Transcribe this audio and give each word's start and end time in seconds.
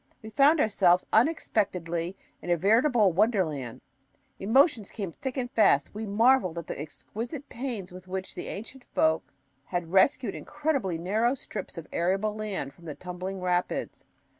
We 0.23 0.31
found 0.31 0.59
ourselves 0.59 1.05
unexpectedly 1.13 2.17
in 2.41 2.49
a 2.49 2.57
veritable 2.57 3.13
wonderland. 3.13 3.81
Emotions 4.39 4.89
came 4.89 5.11
thick 5.11 5.37
and 5.37 5.51
fast. 5.51 5.93
We 5.93 6.07
marveled 6.07 6.57
at 6.57 6.65
the 6.65 6.79
exquisite 6.81 7.49
pains 7.49 7.91
with 7.91 8.07
which 8.07 8.33
the 8.33 8.47
ancient 8.47 8.83
folk 8.95 9.31
had 9.65 9.91
rescued 9.91 10.33
incredibly 10.33 10.97
narrow 10.97 11.35
strips 11.35 11.77
of 11.77 11.85
arable 11.93 12.33
land 12.35 12.73
from 12.73 12.85
the 12.85 12.95
tumbling 12.95 13.41
rapids. 13.41 14.03